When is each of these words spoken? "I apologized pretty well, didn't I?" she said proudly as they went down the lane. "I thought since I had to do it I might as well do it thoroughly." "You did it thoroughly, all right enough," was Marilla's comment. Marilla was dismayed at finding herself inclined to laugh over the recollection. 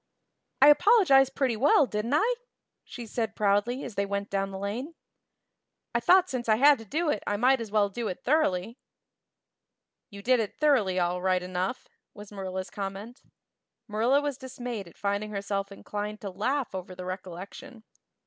"I 0.63 0.69
apologized 0.69 1.35
pretty 1.35 1.55
well, 1.55 1.85
didn't 1.85 2.15
I?" 2.15 2.33
she 2.83 3.05
said 3.05 3.35
proudly 3.35 3.83
as 3.83 3.93
they 3.93 4.05
went 4.07 4.31
down 4.31 4.49
the 4.49 4.57
lane. 4.57 4.95
"I 5.93 5.99
thought 5.99 6.27
since 6.27 6.49
I 6.49 6.55
had 6.55 6.79
to 6.79 6.85
do 6.85 7.11
it 7.11 7.21
I 7.27 7.37
might 7.37 7.61
as 7.61 7.69
well 7.69 7.87
do 7.87 8.07
it 8.07 8.23
thoroughly." 8.23 8.79
"You 10.09 10.23
did 10.23 10.39
it 10.39 10.57
thoroughly, 10.57 10.97
all 10.99 11.21
right 11.21 11.43
enough," 11.43 11.87
was 12.15 12.31
Marilla's 12.31 12.71
comment. 12.71 13.21
Marilla 13.87 14.21
was 14.21 14.39
dismayed 14.39 14.87
at 14.87 14.97
finding 14.97 15.29
herself 15.29 15.71
inclined 15.71 16.19
to 16.21 16.31
laugh 16.31 16.73
over 16.73 16.95
the 16.95 17.05
recollection. 17.05 17.83